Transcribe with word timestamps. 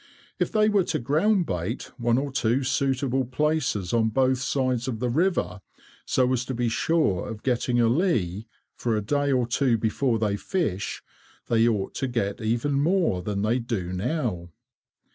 If 0.39 0.51
they 0.51 0.67
were 0.67 0.83
to 0.85 0.99
groundbait 0.99 1.83
one 1.99 2.17
or 2.17 2.31
two 2.31 2.63
suitable 2.63 3.23
places 3.23 3.93
on 3.93 4.09
both 4.09 4.39
sides 4.39 4.87
of 4.87 4.97
the 4.99 5.11
river, 5.11 5.61
so 6.07 6.33
as 6.33 6.43
to 6.45 6.55
be 6.55 6.69
sure 6.69 7.27
of 7.27 7.43
getting 7.43 7.79
a 7.79 7.87
lee, 7.87 8.47
for 8.73 8.97
a 8.97 9.01
day 9.03 9.31
or 9.31 9.45
two 9.45 9.77
before 9.77 10.17
they 10.17 10.37
fish, 10.37 11.03
they 11.49 11.67
ought 11.67 11.93
to 11.93 12.07
get 12.07 12.41
even 12.41 12.81
more 12.81 13.21
than 13.21 13.43
they 13.43 13.59
do 13.59 13.93
now. 13.93 14.49